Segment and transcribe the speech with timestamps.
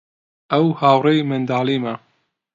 [0.51, 1.93] ئەو هاوڕێی منداڵیمە.